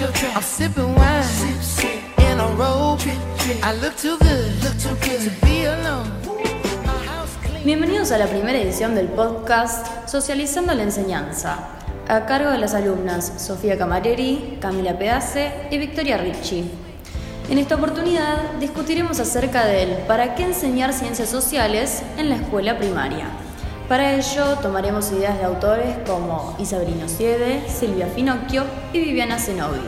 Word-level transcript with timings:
your 0.00 0.12
track. 0.12 0.36
I'm 0.36 0.42
sipping 0.42 0.94
wine 0.94 1.22
sip, 1.24 1.62
sip. 1.62 2.18
in 2.18 2.38
a 2.38 2.46
robe. 2.56 3.00
I 3.62 3.72
look 3.80 3.96
too 3.96 4.16
good, 4.18 4.62
look 4.62 4.78
too 4.78 4.94
good 5.02 5.20
to 5.24 5.46
be 5.46 5.66
alone. 5.66 6.08
Bienvenidos 7.64 8.12
a 8.12 8.18
la 8.18 8.26
primera 8.26 8.58
edición 8.58 8.94
del 8.94 9.08
podcast 9.08 10.08
Socializando 10.08 10.72
la 10.74 10.84
Enseñanza, 10.84 11.58
a 12.06 12.26
cargo 12.26 12.50
de 12.50 12.58
las 12.58 12.74
alumnas 12.74 13.32
Sofía 13.38 13.76
Camareri, 13.76 14.58
Camila 14.60 14.96
Pedace 14.96 15.68
y 15.70 15.78
Victoria 15.78 16.16
Ricci. 16.16 16.70
En 17.50 17.58
esta 17.58 17.74
oportunidad 17.74 18.52
discutiremos 18.60 19.18
acerca 19.18 19.64
del 19.64 19.90
para 20.06 20.34
qué 20.36 20.44
enseñar 20.44 20.92
ciencias 20.92 21.28
sociales 21.28 22.02
en 22.16 22.28
la 22.28 22.36
escuela 22.36 22.78
primaria. 22.78 23.26
Para 23.88 24.12
ello 24.12 24.58
tomaremos 24.60 25.10
ideas 25.12 25.38
de 25.38 25.44
autores 25.44 25.96
como 26.06 26.54
Isabelino 26.58 27.08
Siede, 27.08 27.66
Silvia 27.70 28.06
Finocchio 28.08 28.64
y 28.92 29.00
Viviana 29.00 29.38
Zenobi. 29.38 29.80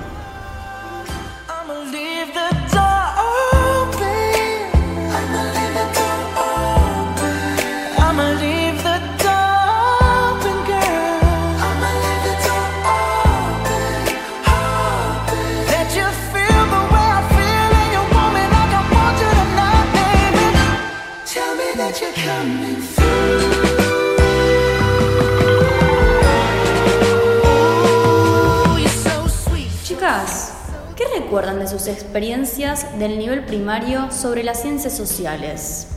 Recuerdan 31.14 31.58
de 31.58 31.68
sus 31.68 31.86
experiencias 31.88 32.98
del 32.98 33.18
nivel 33.18 33.44
primario 33.44 34.10
sobre 34.10 34.42
las 34.42 34.62
ciencias 34.62 34.96
sociales? 34.96 35.88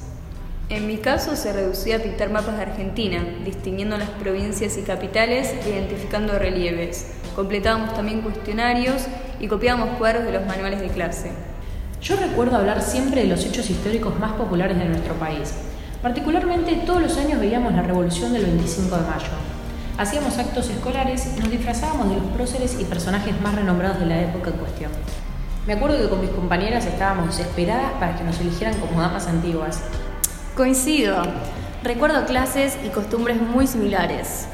En 0.67 0.87
mi 0.87 0.97
caso 0.97 1.37
se 1.37 1.53
reducía 1.53 1.95
a 1.95 1.99
pintar 1.99 2.29
mapas 2.29 2.57
de 2.57 2.63
Argentina, 2.63 3.23
distinguiendo 3.45 3.97
las 3.97 4.09
provincias 4.09 4.77
y 4.77 4.81
capitales 4.81 5.53
e 5.65 5.69
identificando 5.69 6.37
relieves. 6.37 7.07
Completábamos 7.33 7.93
también 7.93 8.21
cuestionarios 8.21 9.03
y 9.39 9.47
copiábamos 9.47 9.97
cuadros 9.97 10.25
de 10.25 10.33
los 10.33 10.45
manuales 10.45 10.81
de 10.81 10.89
clase. 10.89 11.31
Yo 12.01 12.17
recuerdo 12.17 12.57
hablar 12.57 12.81
siempre 12.81 13.21
de 13.21 13.27
los 13.27 13.45
hechos 13.45 13.69
históricos 13.69 14.19
más 14.19 14.33
populares 14.33 14.77
de 14.77 14.85
nuestro 14.85 15.13
país. 15.13 15.53
Particularmente 16.01 16.83
todos 16.85 17.01
los 17.01 17.17
años 17.17 17.39
veíamos 17.39 17.71
la 17.71 17.83
revolución 17.83 18.33
del 18.33 18.43
25 18.43 18.97
de 18.97 19.01
mayo. 19.01 19.52
Hacíamos 19.95 20.39
actos 20.39 20.69
escolares 20.71 21.27
y 21.37 21.39
nos 21.39 21.51
disfrazábamos 21.51 22.09
de 22.09 22.15
los 22.15 22.25
próceres 22.31 22.77
y 22.79 22.85
personajes 22.85 23.39
más 23.41 23.53
renombrados 23.53 23.99
de 23.99 24.07
la 24.07 24.21
época 24.21 24.49
en 24.49 24.57
cuestión. 24.57 24.91
Me 25.67 25.73
acuerdo 25.73 25.99
que 25.99 26.09
con 26.09 26.19
mis 26.19 26.31
compañeras 26.31 26.85
estábamos 26.85 27.27
desesperadas 27.27 27.91
para 27.99 28.15
que 28.15 28.23
nos 28.23 28.39
eligieran 28.39 28.73
como 28.79 28.99
damas 28.99 29.27
antiguas. 29.27 29.81
Coincido. 30.57 31.21
Recuerdo 31.83 32.25
clases 32.25 32.75
y 32.83 32.89
costumbres 32.89 33.39
muy 33.39 33.67
similares. 33.67 34.47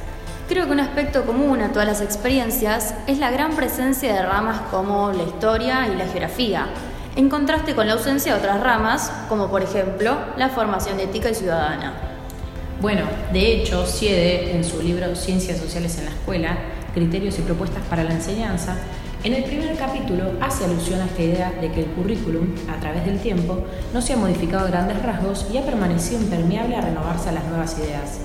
Creo 0.50 0.66
que 0.66 0.74
un 0.74 0.82
aspecto 0.82 1.26
común 1.26 1.62
a 1.62 1.72
todas 1.72 1.88
las 1.88 2.02
experiencias 2.02 2.94
es 3.08 3.18
la 3.18 3.32
gran 3.32 3.56
presencia 3.56 4.14
de 4.14 4.22
ramas 4.22 4.60
como 4.72 5.14
la 5.14 5.24
historia 5.24 5.88
y 5.88 5.96
la 5.96 6.06
geografía, 6.06 6.68
en 7.16 7.30
contraste 7.30 7.76
con 7.76 7.88
la 7.88 7.94
ausencia 7.94 8.34
de 8.34 8.40
otras 8.40 8.60
ramas, 8.60 9.12
como 9.30 9.48
por 9.50 9.62
ejemplo 9.62 10.18
la 10.36 10.50
formación 10.50 11.00
ética 11.00 11.30
y 11.30 11.36
ciudadana. 11.36 12.09
Bueno, 12.82 13.02
de 13.34 13.52
hecho, 13.52 13.86
Siede, 13.86 14.56
en 14.56 14.64
su 14.64 14.82
libro 14.82 15.14
Ciencias 15.14 15.58
Sociales 15.58 15.98
en 15.98 16.06
la 16.06 16.12
Escuela, 16.12 16.58
Criterios 16.94 17.38
y 17.38 17.42
Propuestas 17.42 17.84
para 17.90 18.06
la 18.06 18.14
Enseñanza, 18.14 18.78
en 19.22 19.34
el 19.34 19.44
primer 19.44 19.76
capítulo 19.76 20.32
hace 20.40 20.64
alusión 20.64 21.02
a 21.02 21.06
esta 21.08 21.22
idea 21.22 21.52
de 21.60 21.74
que 21.74 21.82
el 21.82 21.88
currículum, 21.88 22.48
a 22.70 22.80
través 22.80 23.06
del 23.06 23.20
tiempo, 23.20 23.66
no 23.94 24.02
se 24.02 24.14
ha 24.14 24.16
modificado 24.16 24.66
a 24.66 24.70
grandes 24.70 25.04
rasgos 25.04 25.46
y 25.54 25.58
ha 25.58 25.66
permanecido 25.66 26.22
impermeable 26.22 26.78
a 26.78 26.82
renovarse 26.82 27.28
a 27.28 27.34
las 27.34 27.44
nuevas 27.48 27.78
ideas. 27.78 28.22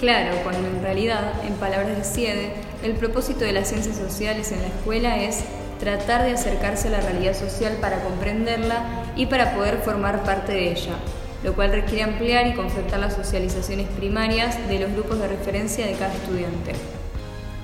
Claro, 0.00 0.34
cuando 0.42 0.66
en 0.66 0.82
realidad, 0.82 1.34
en 1.46 1.54
palabras 1.54 1.96
de 1.96 2.02
Siede, 2.02 2.54
el 2.82 2.94
propósito 2.94 3.44
de 3.44 3.52
las 3.52 3.68
ciencias 3.68 3.94
sociales 3.94 4.50
en 4.50 4.62
la 4.62 4.66
escuela 4.66 5.22
es 5.22 5.44
tratar 5.78 6.24
de 6.24 6.32
acercarse 6.32 6.88
a 6.88 6.90
la 6.90 7.00
realidad 7.02 7.34
social 7.34 7.74
para 7.80 8.00
comprenderla 8.02 9.04
y 9.14 9.26
para 9.26 9.54
poder 9.54 9.78
formar 9.78 10.24
parte 10.24 10.54
de 10.54 10.72
ella, 10.72 10.94
lo 11.46 11.54
cual 11.54 11.70
requiere 11.70 12.02
ampliar 12.02 12.48
y 12.48 12.54
concertar 12.54 12.98
las 12.98 13.14
socializaciones 13.14 13.86
primarias 13.90 14.66
de 14.66 14.80
los 14.80 14.92
grupos 14.92 15.20
de 15.20 15.28
referencia 15.28 15.86
de 15.86 15.92
cada 15.92 16.12
estudiante. 16.12 16.72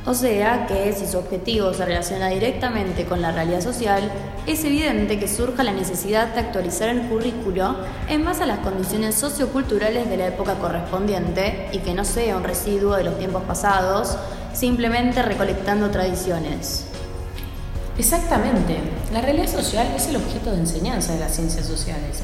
O 0.07 0.15
sea 0.15 0.67
que 0.69 0.93
si 0.93 1.05
su 1.05 1.19
objetivo 1.19 1.75
se 1.75 1.85
relaciona 1.85 2.29
directamente 2.29 3.07
con 3.07 3.21
la 3.21 3.33
realidad 3.33 3.61
social, 3.61 4.09
es 4.47 4.65
evidente 4.65 5.19
que 5.19 5.27
surja 5.27 5.65
la 5.65 5.73
necesidad 5.73 6.29
de 6.29 6.41
actualizar 6.41 6.91
el 6.91 7.09
currículo 7.09 7.75
en 8.09 8.25
base 8.25 8.45
a 8.45 8.47
las 8.47 8.61
condiciones 8.61 9.17
socioculturales 9.17 10.09
de 10.09 10.17
la 10.17 10.29
época 10.29 10.55
correspondiente 10.55 11.69
y 11.73 11.79
que 11.79 11.93
no 11.93 12.05
sea 12.05 12.37
un 12.37 12.45
residuo 12.45 12.95
de 12.95 13.03
los 13.03 13.19
tiempos 13.19 13.43
pasados, 13.43 14.17
simplemente 14.53 15.23
recolectando 15.23 15.91
tradiciones. 15.91 16.85
Exactamente, 17.99 18.77
la 19.13 19.23
realidad 19.23 19.49
social 19.49 19.89
es 19.97 20.07
el 20.07 20.17
objeto 20.17 20.53
de 20.53 20.59
enseñanza 20.59 21.15
de 21.15 21.19
las 21.21 21.35
ciencias 21.35 21.67
sociales, 21.67 22.23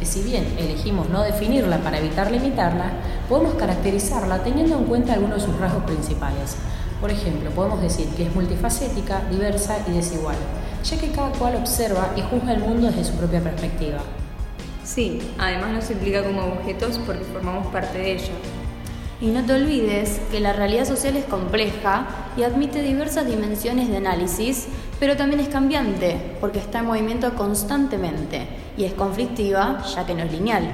que 0.00 0.06
si 0.06 0.22
bien 0.22 0.56
elegimos 0.58 1.08
no 1.10 1.22
definirla 1.22 1.78
para 1.78 1.98
evitar 1.98 2.32
limitarla, 2.32 2.94
podemos 3.28 3.54
caracterizarla 3.54 4.42
teniendo 4.42 4.76
en 4.78 4.84
cuenta 4.84 5.12
algunos 5.12 5.40
de 5.40 5.46
sus 5.46 5.60
rasgos 5.60 5.84
principales 5.84 6.56
por 7.00 7.10
ejemplo, 7.10 7.50
podemos 7.50 7.80
decir 7.80 8.06
que 8.08 8.24
es 8.24 8.34
multifacética, 8.34 9.22
diversa 9.30 9.78
y 9.88 9.92
desigual, 9.92 10.36
ya 10.84 10.98
que 10.98 11.10
cada 11.10 11.30
cual 11.32 11.56
observa 11.56 12.12
y 12.14 12.20
juzga 12.20 12.52
el 12.52 12.60
mundo 12.60 12.88
desde 12.88 13.04
su 13.04 13.14
propia 13.14 13.40
perspectiva. 13.40 13.98
Sí, 14.84 15.20
además 15.38 15.72
nos 15.72 15.90
implica 15.90 16.22
como 16.22 16.42
objetos 16.42 17.00
porque 17.06 17.24
formamos 17.24 17.68
parte 17.68 17.98
de 17.98 18.12
ella. 18.12 18.32
Y 19.22 19.28
no 19.28 19.44
te 19.44 19.54
olvides 19.54 20.20
que 20.30 20.40
la 20.40 20.52
realidad 20.52 20.84
social 20.84 21.16
es 21.16 21.24
compleja 21.24 22.06
y 22.36 22.42
admite 22.42 22.82
diversas 22.82 23.26
dimensiones 23.26 23.88
de 23.88 23.96
análisis, 23.96 24.66
pero 24.98 25.16
también 25.16 25.40
es 25.40 25.48
cambiante 25.48 26.36
porque 26.40 26.58
está 26.58 26.80
en 26.80 26.86
movimiento 26.86 27.34
constantemente 27.34 28.46
y 28.76 28.84
es 28.84 28.92
conflictiva 28.94 29.82
ya 29.94 30.06
que 30.06 30.14
no 30.14 30.22
es 30.22 30.32
lineal. 30.32 30.70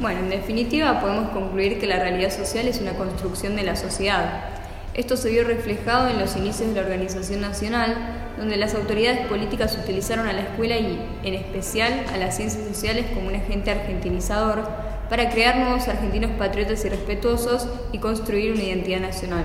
Bueno, 0.00 0.20
en 0.20 0.30
definitiva 0.30 1.00
podemos 1.00 1.30
concluir 1.30 1.78
que 1.78 1.86
la 1.86 1.98
realidad 1.98 2.30
social 2.30 2.66
es 2.68 2.80
una 2.80 2.92
construcción 2.92 3.56
de 3.56 3.62
la 3.64 3.76
sociedad, 3.76 4.50
esto 4.92 5.16
se 5.16 5.30
vio 5.30 5.44
reflejado 5.44 6.08
en 6.08 6.18
los 6.18 6.36
inicios 6.36 6.68
de 6.68 6.74
la 6.74 6.82
organización 6.82 7.40
nacional, 7.40 7.94
donde 8.36 8.56
las 8.56 8.74
autoridades 8.74 9.26
políticas 9.28 9.78
utilizaron 9.80 10.26
a 10.26 10.32
la 10.32 10.40
escuela 10.40 10.76
y, 10.78 11.00
en 11.22 11.34
especial, 11.34 12.04
a 12.12 12.16
las 12.16 12.36
ciencias 12.36 12.66
sociales 12.66 13.06
como 13.14 13.28
un 13.28 13.36
agente 13.36 13.70
argentinizador 13.70 14.68
para 15.08 15.30
crear 15.30 15.58
nuevos 15.58 15.86
argentinos 15.86 16.32
patriotas 16.32 16.84
y 16.84 16.88
respetuosos 16.88 17.68
y 17.92 17.98
construir 17.98 18.52
una 18.52 18.64
identidad 18.64 19.00
nacional. 19.00 19.44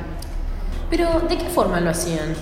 Pero, 0.90 1.22
¿de 1.22 1.38
qué 1.38 1.46
forma 1.46 1.80
lo 1.80 1.92
hacían? 1.92 2.34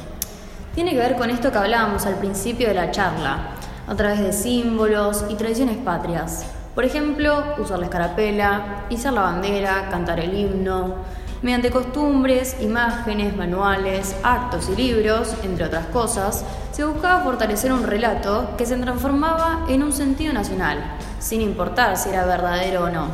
Tiene 0.74 0.92
que 0.92 0.98
ver 0.98 1.16
con 1.18 1.30
esto 1.30 1.52
que 1.52 1.58
hablábamos 1.58 2.06
al 2.06 2.16
principio 2.20 2.70
de 2.70 2.74
la 2.74 2.92
charla, 2.92 3.53
a 3.88 3.96
través 3.96 4.20
de 4.20 4.34
símbolos 4.34 5.26
y 5.30 5.36
tradiciones 5.36 5.78
patrias. 5.78 6.46
Por 6.76 6.86
ejemplo, 6.86 7.44
usar 7.60 7.80
la 7.80 7.86
escarapela, 7.86 8.86
izar 8.90 9.14
la 9.14 9.22
bandera, 9.22 9.90
cantar 9.92 10.20
el 10.20 10.34
himno, 10.34 10.96
mediante 11.44 11.70
costumbres, 11.70 12.56
imágenes, 12.62 13.36
manuales, 13.36 14.16
actos 14.24 14.70
y 14.70 14.76
libros, 14.76 15.36
entre 15.44 15.66
otras 15.66 15.86
cosas, 15.88 16.46
se 16.72 16.86
buscaba 16.86 17.24
fortalecer 17.24 17.72
un 17.72 17.84
relato 17.84 18.56
que 18.58 18.66
se 18.66 18.78
transformaba 18.78 19.66
en 19.68 19.84
un 19.84 19.92
sentido 19.92 20.34
nacional, 20.34 20.80
sin 21.20 21.42
importar 21.42 21.98
si 21.98 22.10
era 22.10 22.26
verdadero 22.26 22.86
o 22.86 22.90
no. 22.90 23.08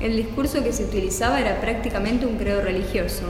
El 0.00 0.16
discurso 0.16 0.62
que 0.64 0.72
se 0.72 0.84
utilizaba 0.84 1.40
era 1.40 1.60
prácticamente 1.60 2.26
un 2.26 2.36
credo 2.36 2.60
religioso. 2.60 3.26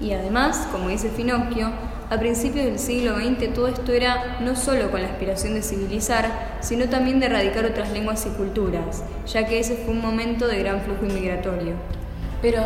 Y 0.00 0.12
además, 0.12 0.66
como 0.72 0.88
dice 0.88 1.10
Finocchio, 1.10 1.70
a 2.10 2.18
principios 2.18 2.64
del 2.64 2.78
siglo 2.78 3.16
XX 3.16 3.52
todo 3.54 3.68
esto 3.68 3.92
era 3.92 4.38
no 4.40 4.56
solo 4.56 4.90
con 4.90 5.02
la 5.02 5.08
aspiración 5.08 5.54
de 5.54 5.62
civilizar, 5.62 6.56
sino 6.60 6.88
también 6.88 7.20
de 7.20 7.26
erradicar 7.26 7.66
otras 7.66 7.90
lenguas 7.92 8.24
y 8.26 8.30
culturas, 8.30 9.02
ya 9.26 9.46
que 9.46 9.58
ese 9.58 9.76
fue 9.76 9.92
un 9.92 10.00
momento 10.00 10.46
de 10.46 10.58
gran 10.58 10.80
flujo 10.80 11.04
inmigratorio. 11.04 11.74
Pero, 12.40 12.62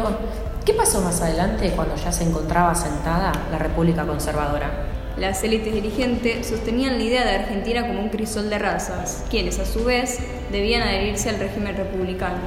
¿qué 0.64 0.74
pasó 0.74 1.00
más 1.00 1.20
adelante 1.22 1.72
cuando 1.74 1.96
ya 1.96 2.12
se 2.12 2.24
encontraba 2.24 2.74
sentada 2.74 3.32
la 3.50 3.58
República 3.58 4.06
Conservadora? 4.06 4.70
Las 5.16 5.42
élites 5.42 5.74
dirigentes 5.74 6.46
sostenían 6.46 6.98
la 6.98 7.04
idea 7.04 7.24
de 7.24 7.36
Argentina 7.36 7.86
como 7.86 8.00
un 8.00 8.10
crisol 8.10 8.48
de 8.48 8.58
razas, 8.58 9.24
quienes 9.28 9.58
a 9.58 9.66
su 9.66 9.84
vez 9.84 10.18
debían 10.50 10.82
adherirse 10.82 11.30
al 11.30 11.38
régimen 11.38 11.76
republicano. 11.76 12.38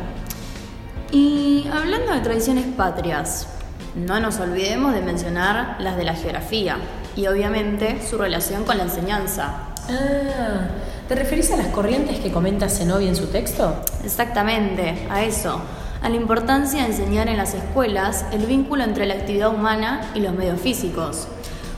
Y 1.11 1.67
hablando 1.71 2.13
de 2.13 2.21
tradiciones 2.21 2.65
patrias, 2.75 3.47
no 3.95 4.19
nos 4.19 4.39
olvidemos 4.39 4.93
de 4.93 5.01
mencionar 5.01 5.77
las 5.79 5.97
de 5.97 6.03
la 6.03 6.13
geografía 6.13 6.77
y 7.15 7.27
obviamente 7.27 8.01
su 8.07 8.17
relación 8.17 8.63
con 8.63 8.77
la 8.77 8.83
enseñanza. 8.83 9.69
Ah, 9.89 10.67
¿te 11.07 11.15
referís 11.15 11.51
a 11.51 11.57
las 11.57 11.67
corrientes 11.67 12.19
que 12.19 12.31
comenta 12.31 12.69
Zenobia 12.69 13.09
en 13.09 13.15
su 13.15 13.27
texto? 13.27 13.75
Exactamente, 14.03 15.07
a 15.09 15.23
eso 15.23 15.61
a 16.05 16.09
la 16.09 16.17
importancia 16.17 16.83
de 16.83 16.89
enseñar 16.89 17.29
en 17.29 17.37
las 17.37 17.55
escuelas 17.55 18.27
el 18.31 18.45
vínculo 18.45 18.83
entre 18.83 19.07
la 19.07 19.15
actividad 19.15 19.49
humana 19.49 20.01
y 20.13 20.19
los 20.19 20.33
medios 20.33 20.61
físicos. 20.61 21.27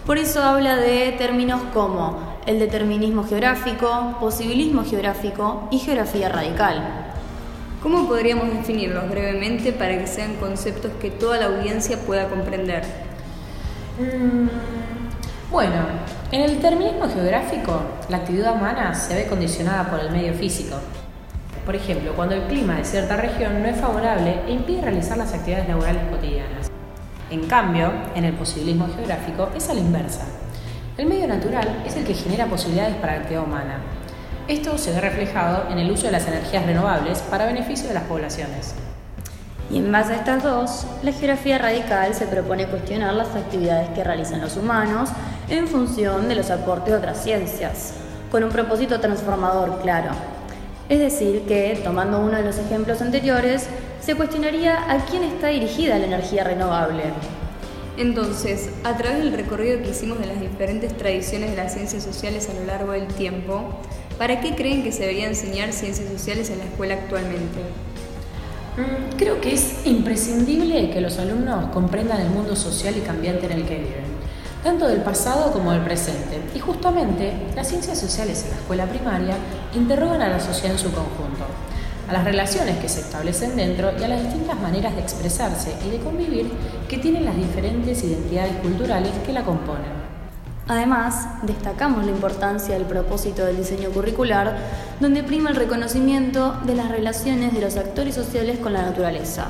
Por 0.05 0.17
eso 0.17 0.43
habla 0.43 0.75
de 0.75 1.13
términos 1.17 1.61
como 1.73 2.37
el 2.45 2.59
determinismo 2.59 3.23
geográfico, 3.23 4.17
posibilismo 4.19 4.83
geográfico 4.83 5.69
y 5.71 5.79
geografía 5.79 6.27
radical. 6.27 7.06
¿Cómo 7.89 8.05
podríamos 8.05 8.53
definirlos 8.53 9.09
brevemente 9.09 9.71
para 9.71 9.97
que 9.97 10.07
sean 10.07 10.35
conceptos 10.41 10.91
que 10.99 11.09
toda 11.09 11.37
la 11.37 11.45
audiencia 11.45 11.97
pueda 11.97 12.27
comprender? 12.27 12.83
Mm, 13.97 14.49
bueno, 15.49 15.85
en 16.33 16.41
el 16.41 16.55
determinismo 16.55 17.07
geográfico, 17.07 17.79
la 18.09 18.17
actividad 18.17 18.55
humana 18.55 18.93
se 18.93 19.15
ve 19.15 19.27
condicionada 19.27 19.89
por 19.89 20.01
el 20.01 20.11
medio 20.11 20.33
físico. 20.33 20.75
Por 21.65 21.77
ejemplo, 21.77 22.11
cuando 22.13 22.35
el 22.35 22.41
clima 22.47 22.75
de 22.75 22.83
cierta 22.83 23.15
región 23.15 23.63
no 23.63 23.69
es 23.69 23.77
favorable 23.79 24.41
e 24.45 24.51
impide 24.51 24.81
realizar 24.81 25.17
las 25.17 25.33
actividades 25.33 25.69
laborales 25.69 26.01
cotidianas. 26.11 26.69
En 27.29 27.47
cambio, 27.47 27.89
en 28.15 28.25
el 28.25 28.33
posibilismo 28.33 28.89
geográfico 28.93 29.47
es 29.55 29.69
a 29.69 29.73
la 29.73 29.79
inversa. 29.79 30.25
El 30.97 31.05
medio 31.05 31.25
natural 31.25 31.83
es 31.85 31.95
el 31.95 32.03
que 32.03 32.15
genera 32.15 32.47
posibilidades 32.47 32.97
para 32.97 33.13
la 33.13 33.19
actividad 33.19 33.45
humana. 33.45 33.79
Esto 34.47 34.77
se 34.77 34.93
ve 34.93 35.01
reflejado 35.01 35.69
en 35.69 35.77
el 35.77 35.91
uso 35.91 36.05
de 36.05 36.13
las 36.13 36.25
energías 36.25 36.65
renovables 36.65 37.19
para 37.19 37.47
beneficio 37.47 37.89
de 37.89 37.93
las 37.93 38.03
poblaciones. 38.03 38.75
Y 39.69 39.77
en 39.77 39.91
base 39.91 40.13
a 40.13 40.15
estas 40.15 40.41
dos, 40.41 40.87
la 41.03 41.11
geografía 41.11 41.57
radical 41.57 42.15
se 42.15 42.27
propone 42.27 42.65
cuestionar 42.65 43.13
las 43.13 43.35
actividades 43.35 43.89
que 43.89 44.05
realizan 44.05 44.39
los 44.39 44.55
humanos 44.55 45.09
en 45.49 45.67
función 45.67 46.29
de 46.29 46.35
los 46.35 46.49
aportes 46.49 46.93
de 46.93 46.99
otras 46.99 47.21
ciencias, 47.21 47.91
con 48.31 48.45
un 48.45 48.49
propósito 48.49 49.01
transformador 49.01 49.81
claro. 49.81 50.11
Es 50.87 50.99
decir, 50.99 51.41
que, 51.45 51.81
tomando 51.83 52.21
uno 52.21 52.37
de 52.37 52.43
los 52.43 52.57
ejemplos 52.57 53.01
anteriores, 53.01 53.67
se 53.99 54.15
cuestionaría 54.15 54.89
a 54.89 55.03
quién 55.07 55.23
está 55.23 55.47
dirigida 55.47 55.99
la 55.99 56.05
energía 56.05 56.45
renovable. 56.45 57.03
Entonces, 57.97 58.69
a 58.85 58.95
través 58.95 59.17
del 59.17 59.33
recorrido 59.33 59.81
que 59.81 59.89
hicimos 59.89 60.19
de 60.19 60.27
las 60.27 60.39
diferentes 60.39 60.95
tradiciones 60.95 61.49
de 61.49 61.57
las 61.57 61.73
ciencias 61.73 62.03
sociales 62.03 62.47
a 62.49 62.53
lo 62.53 62.63
largo 62.63 62.93
del 62.93 63.07
tiempo, 63.07 63.81
¿para 64.17 64.41
qué 64.41 64.55
creen 64.55 64.83
que 64.83 64.91
se 64.91 65.01
debería 65.01 65.27
enseñar 65.27 65.73
ciencias 65.73 66.09
sociales 66.09 66.49
en 66.49 66.59
la 66.59 66.65
escuela 66.65 66.95
actualmente? 66.95 67.59
Mm, 68.77 69.17
creo 69.17 69.41
que 69.41 69.53
es 69.53 69.85
imprescindible 69.85 70.89
que 70.91 71.01
los 71.01 71.17
alumnos 71.19 71.71
comprendan 71.71 72.21
el 72.21 72.29
mundo 72.29 72.55
social 72.55 72.95
y 72.97 73.01
cambiante 73.01 73.45
en 73.45 73.51
el 73.53 73.65
que 73.65 73.75
viven 73.75 74.17
tanto 74.63 74.87
del 74.87 75.01
pasado 75.01 75.51
como 75.53 75.71
del 75.71 75.81
presente. 75.81 76.41
Y 76.53 76.59
justamente 76.59 77.31
las 77.55 77.69
ciencias 77.69 77.97
sociales 77.97 78.43
en 78.43 78.51
la 78.51 78.57
escuela 78.57 78.85
primaria 78.85 79.35
interrogan 79.73 80.21
a 80.21 80.27
la 80.27 80.39
sociedad 80.41 80.73
en 80.73 80.79
su 80.79 80.91
conjunto, 80.91 81.45
a 82.09 82.11
las 82.13 82.25
relaciones 82.25 82.77
que 82.77 82.89
se 82.89 83.01
establecen 83.01 83.55
dentro 83.55 83.91
y 83.97 84.03
a 84.03 84.09
las 84.09 84.23
distintas 84.23 84.59
maneras 84.59 84.93
de 84.95 85.01
expresarse 85.01 85.73
y 85.85 85.91
de 85.91 85.99
convivir 85.99 86.51
que 86.89 86.97
tienen 86.97 87.23
las 87.23 87.37
diferentes 87.37 88.03
identidades 88.03 88.57
culturales 88.57 89.11
que 89.25 89.33
la 89.33 89.43
componen. 89.43 90.16
Además, 90.67 91.27
destacamos 91.43 92.05
la 92.05 92.11
importancia 92.11 92.73
del 92.73 92.85
propósito 92.85 93.45
del 93.45 93.57
diseño 93.57 93.89
curricular, 93.89 94.57
donde 94.99 95.23
prima 95.23 95.49
el 95.49 95.55
reconocimiento 95.55 96.57
de 96.65 96.75
las 96.75 96.89
relaciones 96.89 97.53
de 97.53 97.61
los 97.61 97.77
actores 97.77 98.15
sociales 98.15 98.59
con 98.59 98.73
la 98.73 98.81
naturaleza, 98.81 99.47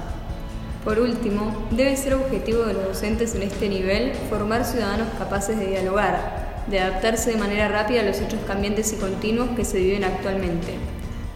por 0.87 1.01
último, 1.01 1.53
debe 1.71 1.97
ser 1.97 2.13
objetivo 2.13 2.63
de 2.63 2.73
los 2.73 2.85
docentes 2.85 3.35
en 3.35 3.43
este 3.43 3.67
nivel 3.67 4.13
formar 4.29 4.63
ciudadanos 4.63 5.09
capaces 5.19 5.59
de 5.59 5.67
dialogar, 5.67 6.63
de 6.69 6.79
adaptarse 6.79 7.31
de 7.31 7.35
manera 7.35 7.67
rápida 7.67 7.99
a 7.99 8.05
los 8.05 8.21
hechos 8.21 8.39
cambiantes 8.47 8.93
y 8.93 8.95
continuos 8.95 9.49
que 9.49 9.65
se 9.65 9.79
viven 9.79 10.05
actualmente. 10.05 10.75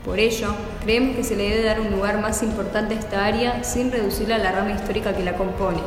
Por 0.06 0.20
ello, 0.20 0.56
creemos 0.86 1.18
que 1.18 1.26
se 1.26 1.36
le 1.36 1.50
debe 1.50 1.66
dar 1.66 1.82
un 1.82 1.92
lugar 1.92 2.22
más 2.22 2.44
importante 2.44 2.96
a 2.96 3.00
esta 3.00 3.26
área 3.26 3.62
sin 3.66 3.92
reducirla 3.92 4.36
a 4.36 4.38
la 4.38 4.54
rama 4.54 4.72
histórica 4.72 5.14
que 5.14 5.24
la 5.26 5.34
compone, 5.34 5.82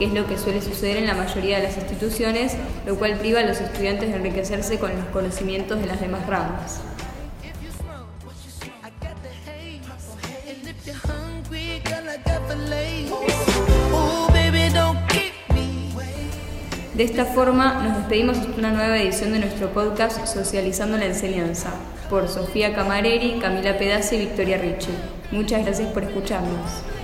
que 0.00 0.06
es 0.06 0.14
lo 0.14 0.26
que 0.26 0.38
suele 0.38 0.62
suceder 0.62 0.96
en 0.96 1.06
la 1.06 1.12
mayoría 1.12 1.58
de 1.58 1.64
las 1.64 1.76
instituciones, 1.76 2.56
lo 2.86 2.96
cual 2.96 3.18
priva 3.18 3.40
a 3.40 3.44
los 3.44 3.60
estudiantes 3.60 4.08
de 4.08 4.16
enriquecerse 4.16 4.78
con 4.78 4.96
los 4.96 5.04
conocimientos 5.12 5.78
de 5.78 5.86
las 5.86 6.00
demás 6.00 6.26
ramas. 6.26 6.80
De 16.94 17.04
esta 17.04 17.26
forma 17.26 17.82
nos 17.82 17.98
despedimos 17.98 18.40
de 18.40 18.58
una 18.58 18.70
nueva 18.70 18.98
edición 18.98 19.32
de 19.32 19.40
nuestro 19.40 19.68
podcast 19.74 20.26
Socializando 20.26 20.96
la 20.96 21.04
Enseñanza 21.04 21.74
por 22.08 22.26
Sofía 22.26 22.74
Camareri, 22.74 23.38
Camila 23.38 23.76
Pedazzi 23.76 24.16
y 24.16 24.20
Victoria 24.20 24.56
Ricci. 24.56 24.92
Muchas 25.30 25.62
gracias 25.62 25.90
por 25.90 26.04
escucharnos. 26.04 26.99